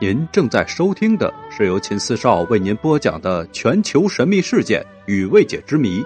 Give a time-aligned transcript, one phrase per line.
[0.00, 6.00] 您正在收听的是由秦四少为您播讲的全球神秘事件与未解之谜，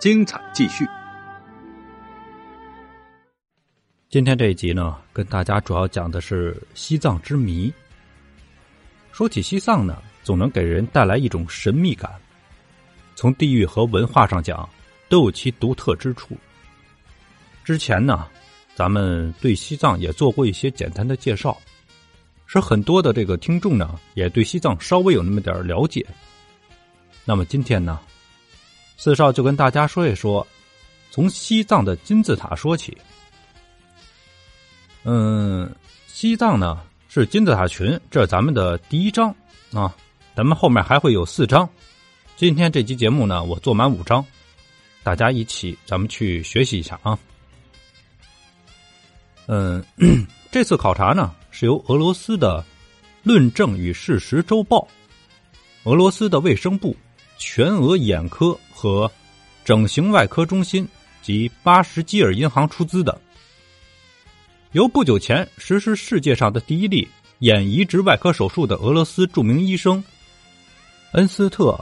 [0.00, 0.84] 精彩继续。
[4.08, 7.72] 今天这一集呢，跟大家主要讲的是西藏之谜。
[9.12, 12.10] 说起西藏呢，总能给人带来一种神秘感，
[13.14, 14.68] 从地域和文化上讲，
[15.08, 16.36] 都有其独特之处。
[17.62, 18.26] 之前呢，
[18.74, 21.56] 咱们对西藏也做过一些简单的介绍。
[22.52, 26.06] 是很多的这个听众呢，也对西藏稍微有那么点了解。
[27.24, 27.98] 那么今天呢，
[28.98, 30.46] 四少就跟大家说一说，
[31.10, 32.94] 从西藏的金字塔说起。
[35.04, 35.74] 嗯，
[36.06, 39.34] 西藏呢是金字塔群，这是咱们的第一章
[39.72, 39.96] 啊。
[40.36, 41.66] 咱们后面还会有四章。
[42.36, 44.22] 今天这期节目呢，我做满五章，
[45.02, 47.18] 大家一起咱们去学习一下啊。
[49.46, 49.82] 嗯，
[50.52, 51.34] 这次考察呢。
[51.52, 52.60] 是由俄罗斯的
[53.22, 54.88] 《论证与事实周报》、
[55.88, 56.96] 俄罗斯的卫生部、
[57.38, 59.08] 全俄眼科和
[59.64, 60.88] 整形外科中心
[61.20, 63.20] 及巴什基尔银行出资的，
[64.72, 67.06] 由不久前实施世界上的第一例
[67.40, 70.02] 眼移植外科手术的俄罗斯著名医生
[71.12, 71.78] 恩斯特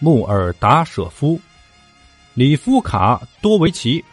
[0.00, 1.40] 穆尔达舍夫、
[2.34, 4.04] 里夫卡多维奇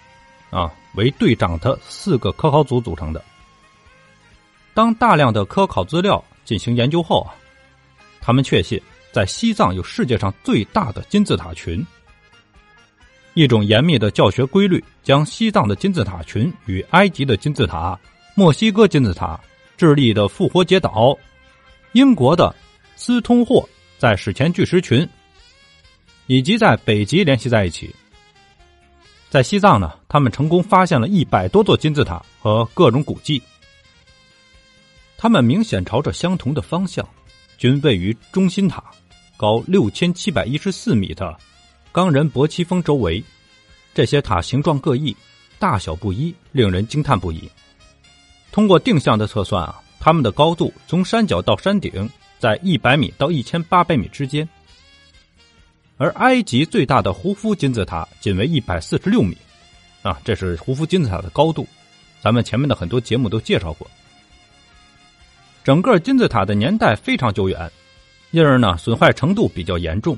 [0.52, 3.22] 啊为队长的四个科考组组成的。
[4.80, 7.36] 当大量的科考资料进行研究后啊，
[8.22, 11.86] 他们确信在西藏有世界上最大的金字塔群。
[13.34, 18.00] 一种严密的教学规律将西藏的金字塔群与埃及的金字塔、
[18.36, 19.38] 墨西哥金字塔、
[19.76, 21.14] 智利的复活节岛、
[21.92, 22.56] 英国的
[22.96, 25.06] 斯通霍在史前巨石群
[26.28, 27.94] 以及在北极联系在一起。
[29.30, 33.44] 在西藏呢，他们成功发现了一百多座金字塔和各种古迹。
[35.22, 37.06] 它们明显朝着相同的方向，
[37.58, 38.82] 均位于中心塔
[39.36, 41.38] 高六千七百一十四米的
[41.92, 43.22] 冈仁波齐峰周围。
[43.94, 45.14] 这些塔形状各异，
[45.60, 47.52] 大小不一，令人惊叹不已。
[48.50, 52.10] 通过定向的测算啊，它们的高度从山脚到山顶
[52.40, 54.48] 在一百米到一千八百米之间。
[55.98, 59.38] 而埃及最大的胡夫金字塔仅为一百四十六米，
[60.02, 61.68] 啊，这是胡夫金字塔的高度。
[62.22, 63.86] 咱们前面的很多节目都介绍过。
[65.70, 67.72] 整个金字塔的年代非常久远，
[68.32, 70.18] 因而呢损坏程度比较严重，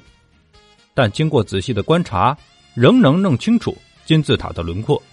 [0.93, 2.37] 但经过仔细的观察，
[2.73, 5.03] 仍能弄清楚金字塔的轮廓。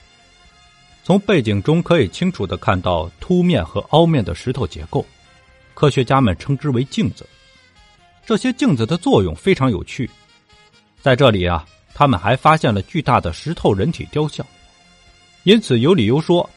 [1.03, 5.05] 从背景中可以清楚的看到凸面和凹面的石头结构，
[5.75, 7.27] 科学家们称之为镜子。
[8.25, 10.09] 这些镜子的作用非常有趣，
[11.03, 14.47] 在这里啊，他们还发现了巨大的石头人体雕像，
[15.43, 16.49] 因此有理由说。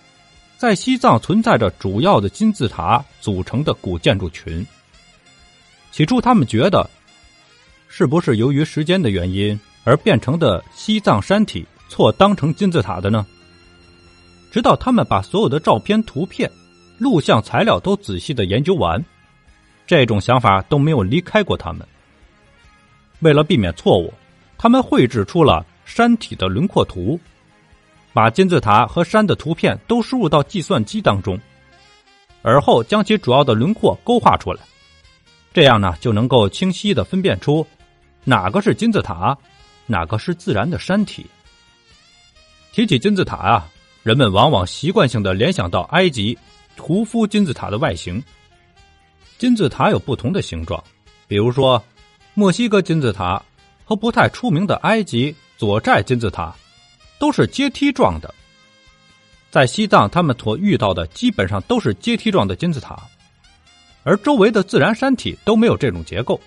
[0.62, 4.64] 在西藏存在着主要的金字塔组成的古建筑群。
[5.92, 6.88] 起初，他们觉得，
[7.88, 13.26] 是不是由于时间的原因而变成的西藏山体错当成金字塔的呢？
[14.52, 16.48] 直到他们把所有的照片、图片、
[17.00, 19.04] 录像材料都仔细的研究完，
[19.88, 21.82] 这种想法都没有离开过他们。
[23.22, 24.14] 为了避免错误，
[24.60, 27.20] 他们绘制出了山体的轮廓图。
[28.14, 31.40] 把金字塔和山的图片都输入到计算机当中，
[32.42, 34.60] 而后将其主要的轮廓勾画出来，
[35.54, 37.66] 这样呢就能够清晰的分辨出
[38.24, 39.38] 哪个是金字塔，
[39.86, 41.26] 哪个是自然的山体。
[42.74, 43.70] 提起金字塔啊，
[44.04, 46.38] 人们往往习惯性的联想到埃及
[46.78, 48.22] 胡夫金字塔的外形。
[49.38, 50.84] 金字塔有不同的形状，
[51.28, 51.82] 比如说
[52.34, 53.42] 墨西哥金字塔
[53.84, 56.54] 和不太出名的埃及左寨金字塔。
[57.22, 58.34] 都是阶梯状的，
[59.52, 63.00] 在西藏，他们所遇到的基本上都是阶梯状的金字塔，
[64.02, 66.42] 而周围的自然山体都没有这种结构。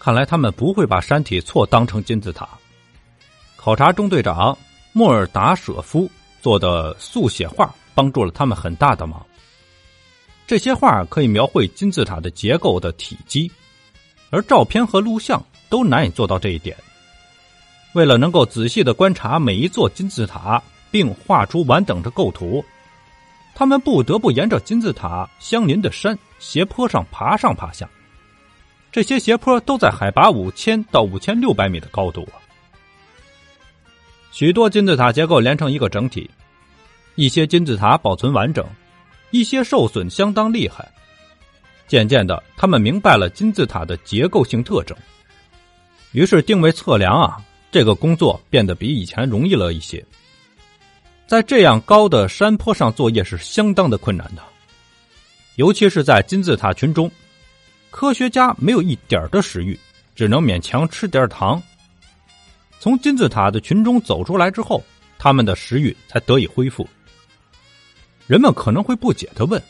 [0.00, 2.48] 看来他们不会把山体错当成金字塔。
[3.54, 4.58] 考察中队长
[4.92, 6.10] 莫尔达舍夫
[6.42, 9.24] 做的速写画帮助了他们很大的忙。
[10.48, 13.48] 这些画可以描绘金字塔的结构的体积，
[14.30, 16.76] 而照片和录像都难以做到这一点。
[17.96, 22.62] 为了能够仔细的观察每一座金字塔，并画出完整的构图，
[23.54, 27.88] 他们不得不沿着金字塔相邻的山斜坡上爬上爬下。
[28.92, 32.28] 这些斜坡都在海拔五千到五千六百米的高度。
[34.30, 36.30] 许多金字塔结构连成一个整体，
[37.14, 38.62] 一些金字塔保存完整，
[39.30, 40.86] 一些受损相当厉害。
[41.86, 44.94] 渐渐的，他们明白了金字塔的结构性特征，
[46.12, 47.40] 于是定位测量啊。
[47.70, 50.04] 这个工作变得比以前容易了一些。
[51.26, 54.42] 在这样高的山坡上作业是相当的困难的，
[55.56, 57.10] 尤其是在金字塔群中
[57.90, 59.78] 科学家没有一点的食欲，
[60.14, 61.60] 只能勉强吃点糖。
[62.78, 64.84] 从金字塔的群中走出来之后，
[65.18, 66.88] 他们的食欲才得以恢复。
[68.26, 69.60] 人们可能会不解的问：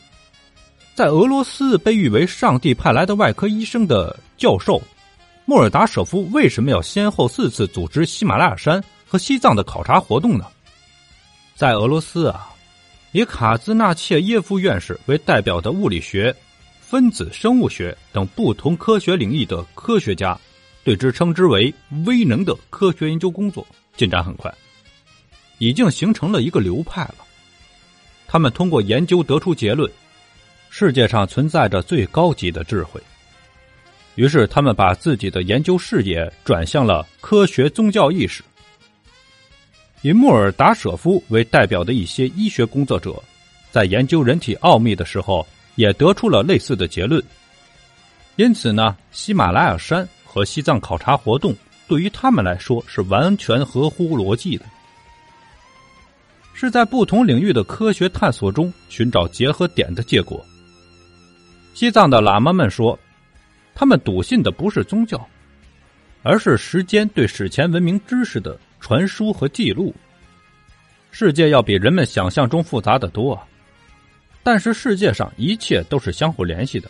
[0.93, 4.81] 在俄罗斯被誉为上帝派来的外科医生的教授
[5.49, 10.45] 莫尔达舍夫，为什么要先后四次组织喜马拉雅山和西藏的考察活动呢？
[11.55, 12.53] 在俄罗斯啊。
[13.13, 16.35] 以卡兹纳切耶夫院士为代表的物理学、
[16.81, 20.37] 分子生物学等不同科学领域的科学家，
[20.83, 21.73] 对之称之为
[22.05, 23.65] “微能”的科学研究工作
[23.95, 24.53] 进展很快，
[25.59, 27.15] 已经形成了一个流派了。
[28.27, 29.89] 他们通过研究得出结论：
[30.69, 33.01] 世界上存在着最高级的智慧。
[34.17, 38.43] 于是，他们把自己的研究视野转向了科学宗教意识。
[40.01, 43.21] 以穆尔达舍夫为代表的一些医学工作者，
[43.69, 47.23] 在研究人体奥秘的时候，也得出了类似的结论。
[48.37, 51.55] 因此呢，喜马拉雅山和西藏考察活动
[51.87, 54.65] 对于他们来说是完全合乎逻辑的，
[56.55, 60.43] 是在不同领域的科学探索中寻找结合点的结果。
[61.75, 62.97] 西藏的喇嘛们说，
[63.79, 65.23] 他们笃信的不是宗教，
[66.23, 68.59] 而是时间对史前文明知识的。
[68.79, 69.93] 传输和记录，
[71.11, 73.39] 世界要比人们想象中复杂的多，
[74.43, 76.89] 但是世界上一切都是相互联系的，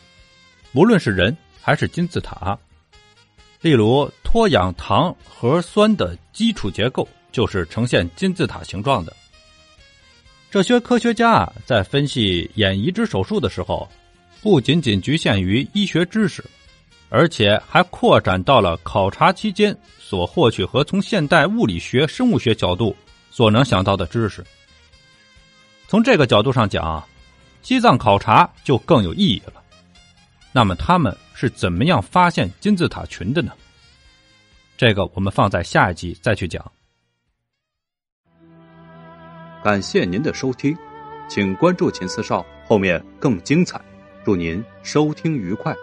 [0.74, 2.57] 无论是人还是金字塔。
[3.62, 9.16] 例如，脱氧糖核酸的基础结构就是呈现金字塔形状的。
[10.51, 13.89] 这些科学家啊，在分析眼移植手术的时候，
[14.42, 16.44] 不仅仅局限于医学知识。
[17.09, 22.95] 而且还扩展到了考察期间所获取和从现代物理学、生物学角度
[23.31, 24.44] 所能想到的知识。
[25.88, 27.01] 从这个角度上讲，
[27.62, 29.54] 西藏考察就更有意义了。
[30.51, 33.51] 那么他们是怎么样发现金字塔群的呢？
[34.75, 36.71] 这个我们放在下一集再去讲。
[39.63, 40.77] 感谢您的收听，
[41.30, 43.80] 请关注秦四少，后面更精彩。
[44.24, 45.75] 祝您收听愉快。